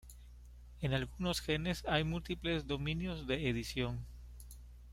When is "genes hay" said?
1.41-2.03